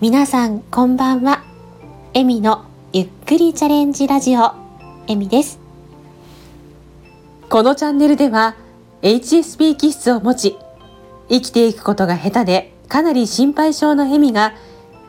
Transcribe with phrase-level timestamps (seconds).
[0.00, 1.42] 皆さんこんばんは。
[2.14, 4.52] エミのゆっくりチャレンジラジオ、
[5.08, 5.58] エミです。
[7.50, 8.54] このチャンネルでは
[9.02, 10.56] HSP 気質を持ち、
[11.28, 14.54] 生きていくことが下手でかなり心配性のエミが、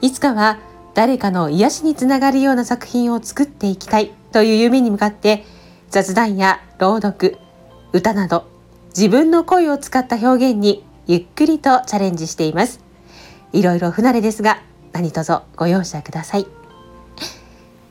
[0.00, 0.58] いつかは
[0.94, 5.44] 誰かの癒しにつながるような作品を作っていきたいという夢に向かって
[5.90, 7.36] 雑談や朗読、
[7.92, 8.46] 歌など
[8.96, 12.80] 自分の声を使った表現にゆっくりとチャレンジしています。
[13.52, 16.46] いろいろ不慣れですが何卒ご容赦ください。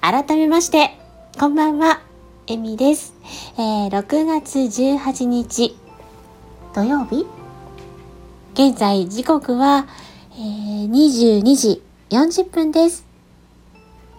[0.00, 0.90] 改めまして、
[1.38, 2.00] こんばんは、
[2.46, 3.14] エミです。
[3.56, 5.76] えー、6月18日
[6.74, 7.26] 土曜日
[8.54, 9.86] 現在時刻は、
[10.32, 13.04] えー、22時40分です。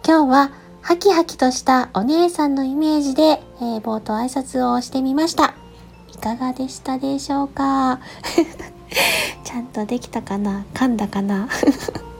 [0.05, 0.51] 今日は
[0.81, 5.53] ハキハキとしたお姉さんのイメージで、えー、冒頭挨拶をしてみました。
[6.13, 7.99] いかがでしたでしょうか？
[9.43, 10.65] ちゃんとできたかな？
[10.73, 11.47] 噛んだかな？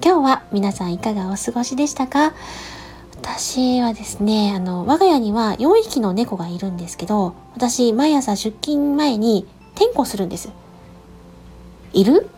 [0.00, 2.32] 今日は皆さんいかがお過ごしでしたか？
[3.20, 10.50] 私はですね、あの、我が家には4匹の猫がいるんですけど、私、毎朝出勤前に点呼するんです。
[11.92, 12.30] いる？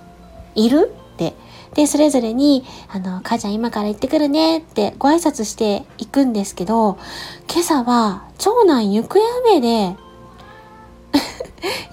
[0.55, 0.91] いる？
[1.15, 1.35] って。
[1.75, 6.97] で、それぞれに、あの、母ちゃん今から行ってくるねってご挨拶していくんですけど、
[7.53, 9.97] 今朝は長男行方不明で、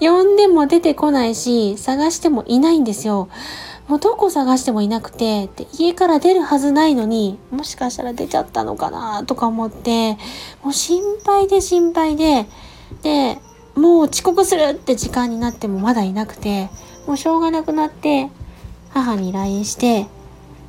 [0.00, 3.28] 呼んでも出てこないし、探してもいないんですよ。
[3.88, 10.18] もうどこ探してもいなくて、で家から出るはずないのに、もしかしたら出ちゃったのかなとか思って、
[10.62, 12.46] もう心配で心配で、
[13.02, 13.38] で、
[13.74, 16.68] もう遅刻するって時間になってもまだいなくて、
[17.06, 18.28] もうしょうがなくなって、
[18.90, 20.06] 母に LINE して、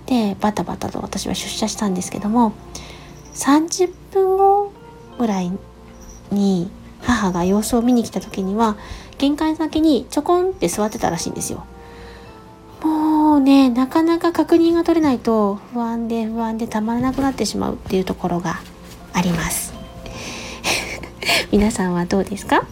[0.06, 2.54] で、バタバタと私は出社したんですけども、
[3.34, 4.72] 30分後
[5.18, 5.52] ぐらい
[6.32, 8.78] に母が様子を見に来た時には、
[9.18, 11.66] 玄関先にちょこんって座ってたらしいんですよ。
[13.30, 18.60] もうね、なかなか確認が取れないと不安で不安でたまらなくなってしまうっていうところが
[19.14, 19.72] あります。
[21.54, 22.66] 皆さんはどうですか？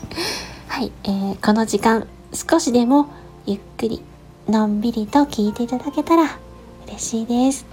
[0.68, 3.08] はい、えー、この時間少しでも
[3.44, 4.02] ゆっくり
[4.48, 6.30] のんびりと聞いていただけたら
[6.86, 7.66] 嬉しいです。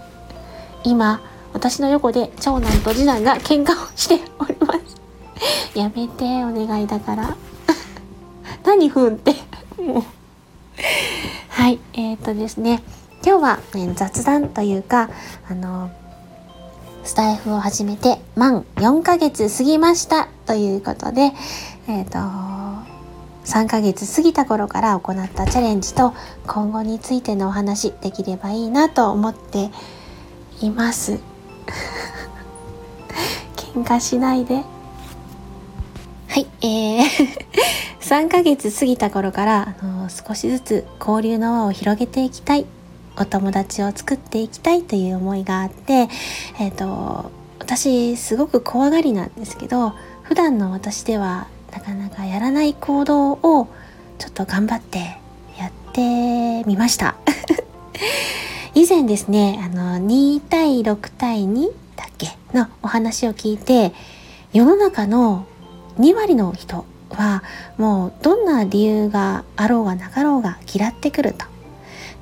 [0.84, 1.22] 今、
[1.54, 4.80] 私の横で長男と次男が喧嘩をしております。
[5.80, 7.38] やめて、お願いだから。
[8.66, 9.34] 何ふんって。
[9.82, 10.04] もう。
[11.58, 12.84] はい、えっ、とですね。
[13.26, 15.10] 今日は、ね、雑談というか、
[15.50, 15.90] あの、
[17.04, 21.32] スタイフを始めて満4ヶ月過ぎましたということで、
[21.88, 26.14] えっ、と、3ヶ月過ぎた頃から行ったチャレンジと
[26.46, 29.72] 今後についてのお話できればいいなと思って
[30.62, 31.20] います。
[33.58, 34.64] 喧嘩しないで。
[36.28, 37.48] はい、えー、
[38.08, 42.66] 3ヶ月過ぎた頃から、あの少しずつ交流の輪を広げていきたい。
[43.20, 46.08] お友達を作っていきたいという思いがあって、
[46.58, 49.92] えっ、ー、と、私すごく怖がりなんですけど、
[50.24, 53.68] 普段の私ではなかなかやらない行動を
[54.20, 55.00] ちょっと頑張って
[55.60, 57.18] やってみました。
[58.74, 63.92] 以前ですね、あの、2対6対2だっけのお話を聞いて、
[64.54, 65.44] 世の中の
[66.00, 66.86] 2割の人
[67.18, 67.44] は
[67.78, 71.46] もうどんな理由があろうがなかろうが嫌ってくると。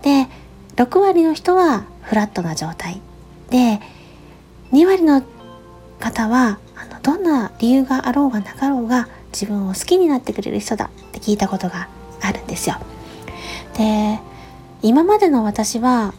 [0.02, 0.28] で、
[0.76, 3.02] 6割の人はフラットな状態。
[3.50, 3.80] で、
[4.72, 5.24] 2割の
[6.00, 11.90] 方はあのどんな理由があろうがなかろうが自分を好きになってくれる人だって聞いたことが
[12.22, 12.78] あるんですよ。
[13.78, 14.20] で、
[14.82, 16.14] 今までの私は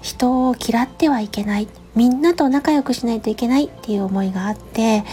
[0.00, 1.68] 人を嫌ってはいけない。
[1.94, 5.04] みんなと仲良くしないといけないっていう思いがあって、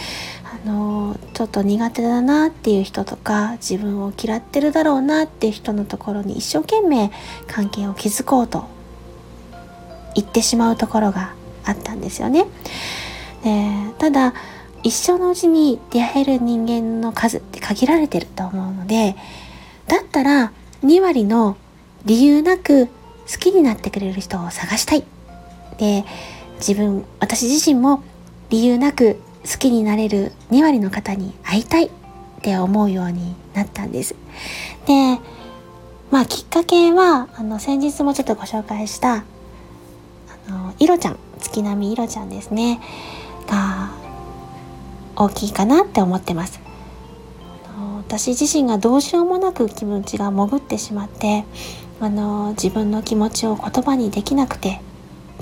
[0.52, 7.10] あの、ちょっと苦手だなっていう人とか、自分を嫌ってるだろうなっていう人のところに一生懸命
[7.46, 8.64] 関係を築こうと
[10.14, 11.34] 言ってしまうところが
[11.64, 12.46] あったんですよね。
[13.44, 14.34] でただ、
[14.82, 19.14] 一生のうちに出会える人間の数って限られてると思うので、
[19.86, 20.52] だったら
[20.82, 21.56] 2割の
[22.04, 22.92] 理由なく好
[23.38, 25.04] きになってくれる人を探したい。
[25.78, 26.04] で、
[26.56, 28.02] 自分、私自身も
[28.48, 31.90] 理由なく好きになれる2割の方に会いたいっ
[32.42, 34.14] て思うようになったんです。
[34.86, 35.18] で、
[36.10, 39.24] まあきっかけは、あの、先日もちょっとご紹介した、
[40.48, 42.80] あの、いろちゃん、月並みいろちゃんですね、
[43.48, 43.90] が、
[45.16, 46.60] 大きいかなって思ってます。
[48.10, 51.44] 私自身がどうしようもなく気持ちが潜ってしまって
[52.00, 54.80] あの自分の気持ちを言葉にできなくて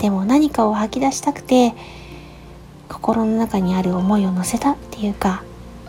[0.00, 1.72] でも何かを吐き出したくて
[2.88, 5.42] 心の中にある思いを乗せたっていうか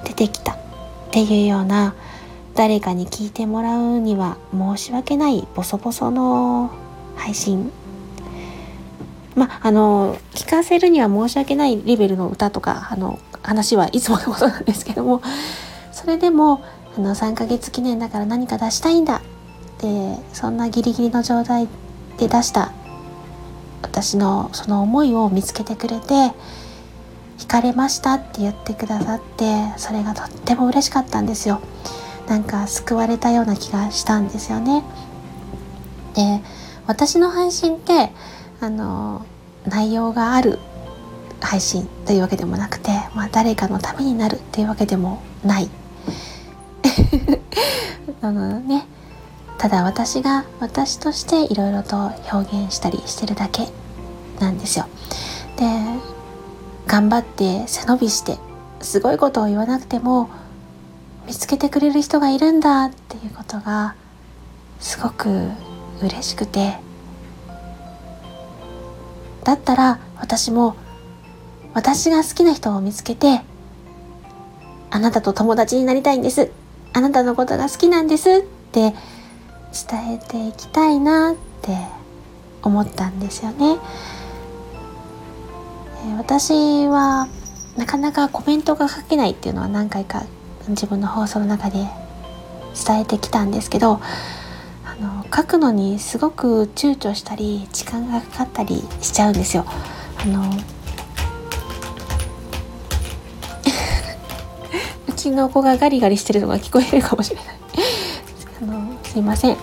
[0.04, 0.54] 出てきた。
[0.54, 1.96] っていうような
[2.54, 6.72] 誰かに聞いてもらうには申し訳ないボソボソの
[7.16, 7.72] 配信。
[9.36, 15.22] まああの聞かせるには申し訳ないレベルの歌とかあの話はいつものことなんですけども
[15.92, 16.62] それでも
[16.98, 19.18] あの3ヶ月記念だから何か出したいんだ。
[19.18, 19.22] っ
[19.82, 21.68] てそんなギリギリの状態
[22.18, 22.74] で出した
[23.82, 26.34] 私のその思いを見つけてくれて
[27.40, 31.62] 惹かれましたって言ってくださってそれがとっても嬉しかったんですよ。
[32.28, 34.84] なんか救われたような気がしたんですよね。
[36.14, 36.42] で
[36.86, 38.12] 私の配信って
[38.60, 39.26] あの
[39.66, 40.60] 内容がある
[41.40, 45.70] 配信というわけでもなくて、まあ、誰かのためになるっていうわけでもない。
[48.22, 48.86] あのね。
[49.58, 53.68] ただ私が私としていろいろと表現したりしてるだけ
[54.40, 54.86] なんですよ。
[55.58, 55.66] で
[56.90, 58.38] 頑張って背伸びして
[58.82, 60.30] すごいことを言わなくても
[61.28, 63.96] 見つけてくれる人がいるんだっていうことが
[64.80, 65.30] すごく
[66.02, 66.80] 嬉しくて。
[69.44, 70.76] だったら私も
[71.74, 73.42] 私が好きな人を見つけて
[74.92, 76.52] あなたと友達になりたいんです。
[76.94, 78.42] あなたのことが好きなんですっ
[78.72, 78.94] て
[79.90, 81.78] 伝えていきたいなって
[82.64, 83.78] 思ったんですよね。
[86.18, 87.28] 私は
[87.78, 90.24] なかなかコメントが書けないっていうのは何回か
[90.70, 91.88] 自分の放送の中で
[92.86, 94.00] 伝えてきたんですけど
[94.86, 99.66] あの書くのにすごく躊躇したり時間がかかったりしちゃうんですよ。
[100.22, 100.44] あの
[105.08, 107.46] うちの子がガリガリしてるのが聞こえるかもしれない。
[108.62, 109.62] あのすいません、と、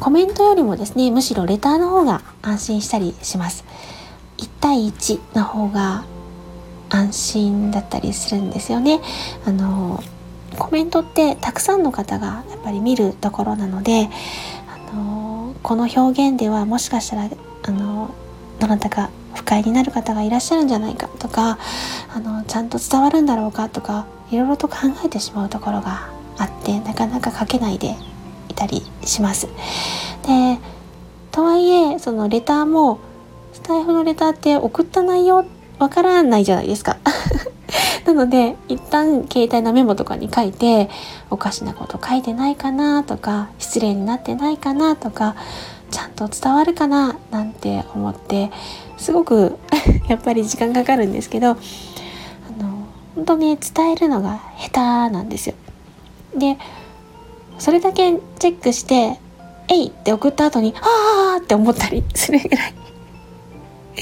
[0.00, 3.64] コメントよりもですねむしろレターの方が安心したりします。
[4.60, 6.04] 対1の方が
[6.90, 9.00] 安心だったりするんですよね
[9.44, 10.02] あの
[10.58, 14.08] コメントってたくさんの方がやっぱり見るところなので
[14.92, 17.28] あのこの表現ではもしかしたら
[17.62, 18.14] あの
[18.58, 21.58] どなたか不快になる方がいらっしゃるんじゃないかとか
[22.12, 27.96] あのちゃんと伝わるんだろうかとかいろいろと考えてしまうところがあってなかなか書けないで
[28.48, 29.48] いたりします。
[30.26, 30.58] で
[31.30, 32.98] とはいえそのレターも
[33.68, 35.44] スタイフのレターって送った内容
[35.78, 36.96] わからないじゃないですか。
[38.06, 40.88] なので一旦携帯のメモとかに書いて
[41.28, 45.36] おかしなこと書いてないかなとか失礼になってないかなとか
[45.90, 48.50] ちゃんと伝わるかななんて思って
[48.96, 49.58] すごく
[50.08, 51.58] やっぱり時間かかるんですけどあの
[53.16, 54.80] 本当に伝えるのが下手
[55.12, 55.54] なんですよ。
[56.34, 56.56] で
[57.58, 59.20] それだけチェックして
[59.68, 62.74] 「えい!」って送った後に「ああ!」って思ったりするぐらい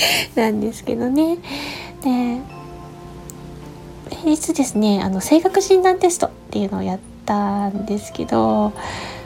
[0.34, 1.38] なんですけどね。
[2.02, 2.40] で
[4.10, 8.72] 平日ですねあの性格診断テストっていうのをやったんですけど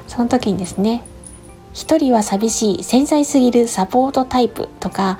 [0.06, 1.02] その時にですね
[1.72, 5.18] 一人は寂しい繊細すぎるサポートタイプとか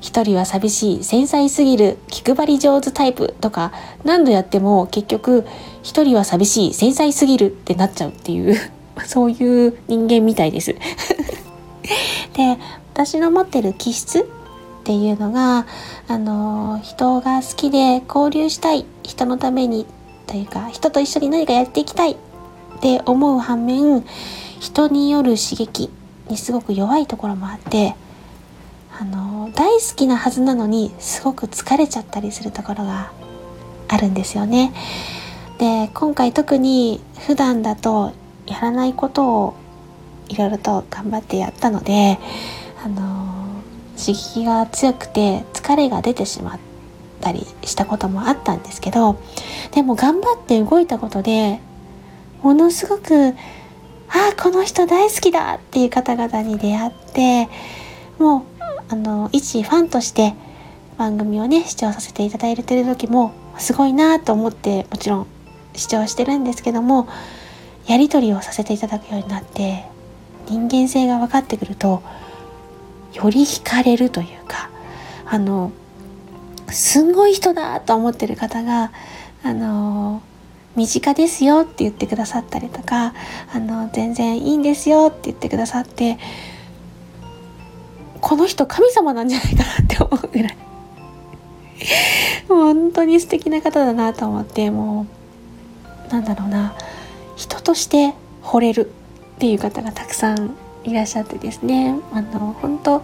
[0.00, 3.72] 一人は寂しい繊細すぎる気配り上手タイプとか
[4.04, 5.46] 何度やっても結局
[5.82, 8.56] 一人は寂しい繊細すぎるってなっちゃうっていう
[9.06, 10.74] そういう人間みたいです
[12.34, 12.58] で
[12.94, 14.28] 私の持ってる気質
[14.82, 15.64] っていうのが
[16.08, 19.86] あの人が好きで交流したい人のために
[20.26, 22.16] というか人と一緒に何かやっていきたいっ
[22.80, 24.04] て思う反面
[24.58, 25.88] 人による刺激
[26.28, 27.94] にすごく弱いところもあって
[28.98, 33.12] あの大好きなはずなのにすごく疲れちゃったりするところが
[33.86, 34.72] あるんですよね。
[35.58, 38.12] で今回特に普段だと
[38.46, 39.54] やらないことを
[40.28, 42.18] いろいろと頑張ってやったので
[42.84, 43.21] あの
[44.04, 46.58] 刺激が強くて疲れが出てしまっ
[47.20, 49.20] たりしたこともあったんですけど
[49.72, 51.60] でも頑張って動いたことで
[52.42, 53.34] ものすごく
[54.08, 57.48] ああこの人大好きだっていう方々に出会って
[58.18, 58.42] もう
[58.88, 60.34] あの一ファンとして
[60.98, 65.26] 番組をね視聴させていただいてる時もすごいなと思ってもちろん
[65.74, 67.08] 視聴してるんですけども
[67.86, 69.84] やり取りをさせていただくようになって
[70.48, 72.02] 人間性が分かってくると
[73.14, 74.70] より惹かれるというか
[75.26, 75.72] あの
[76.68, 78.92] すんごい人だと思ってる方が
[79.42, 80.22] あの
[80.76, 83.14] 身近ですよって言ってくださったりとか
[83.52, 86.18] あの全然いいんですよって言ってくださって
[88.20, 90.56] この人神様なんじゃないかなって思うぐらい。
[92.48, 95.06] 本当に素敵な方だなと思っても
[96.08, 96.74] うなんだろうな
[97.36, 98.92] 人として惚れる
[99.36, 100.54] っていう方がたくさん
[100.84, 103.02] いらっしゃってですねあの本当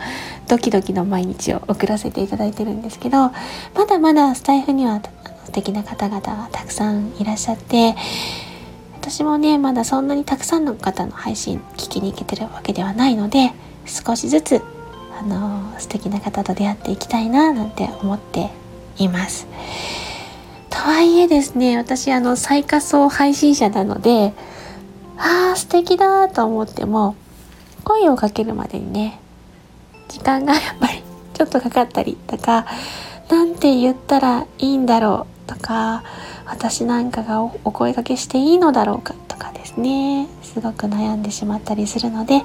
[0.49, 3.31] ドキドキの毎日を送らせていただいてるんですけど
[3.75, 5.01] まだまだスタイフには
[5.47, 7.95] 素敵な方々がたくさんいらっしゃって
[9.01, 13.53] 私もねまだそんなにたくさんの方の配信聞きに行けてるわけではないので
[13.87, 14.61] 少しずつ
[15.19, 18.51] あの素敵な方と出会っていきたいななんて思って
[18.99, 19.47] います。
[20.71, 24.33] とはいえですね私あの最下層配信者なので
[25.17, 27.17] ああ素敵だと思っても
[27.88, 29.18] 声をかけるまでにね
[30.09, 31.02] 時間がやっぱり
[31.33, 32.66] ちょっとかかったりとか
[33.30, 36.04] 何て言ったらいいんだろうとか
[36.45, 42.42] 私なんかがお声かけしていいのだろうかとかですねすごく悩んでしまったりするので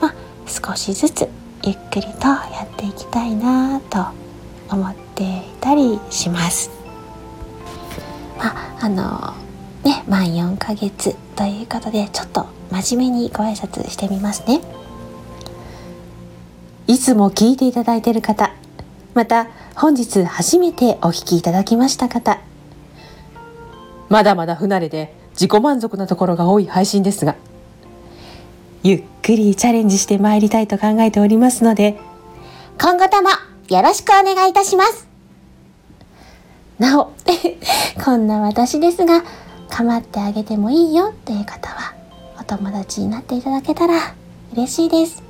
[0.00, 0.14] まあ
[0.46, 1.28] 少しずつ
[1.64, 4.04] ゆっくりとやっていきたいなと
[4.70, 5.26] 思ってい
[5.60, 6.70] たりします。
[8.38, 9.34] まあ、あの
[9.84, 14.60] ね満4ヶ月ということでちょっと真面目にご挨拶してみますね。
[16.86, 18.52] いつも聞いていただいている方
[19.14, 22.40] また本日初めてお聞きいただきました方
[24.08, 27.36] まだまだ不慣れで自己満足なところが多い配信ですが
[28.82, 31.98] ゆっくりチャレンジしてまいりたいと考えておりますので
[32.80, 33.30] 今後とも
[33.68, 35.08] よろしくお願いいたします
[36.78, 37.12] なお
[38.04, 39.22] こんな私ですが
[39.70, 41.91] 構ってあげてもいいよっていう方は
[42.42, 44.16] お友達になっていただけたら
[44.52, 45.22] 嬉しいです。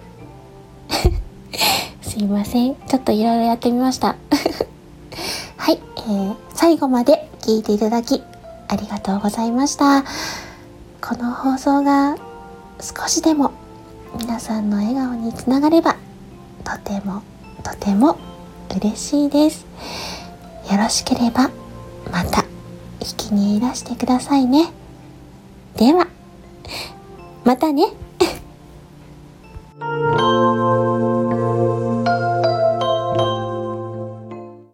[2.01, 2.75] すいません。
[2.75, 4.17] ちょっといろいろやってみました。
[5.59, 8.23] はい、えー、最後まで聞いていただき
[8.67, 10.05] ありがとうございました。
[11.03, 12.17] この放送が
[12.81, 13.51] 少しでも
[14.19, 15.97] 皆さんの笑顔につながれば
[16.65, 17.23] とても
[17.63, 18.17] とても
[18.75, 19.67] 嬉しいです。
[20.71, 21.51] よろしければ
[22.11, 22.47] また
[23.01, 24.71] 聞きにいらしてくださいね。
[25.77, 26.07] では。
[27.45, 27.85] またね。